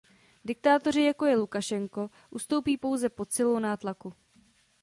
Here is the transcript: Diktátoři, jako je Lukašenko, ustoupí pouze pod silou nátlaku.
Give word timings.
Diktátoři, 0.45 1.01
jako 1.01 1.25
je 1.25 1.37
Lukašenko, 1.37 2.09
ustoupí 2.29 2.77
pouze 2.77 3.09
pod 3.09 3.31
silou 3.31 3.59
nátlaku. 3.59 4.13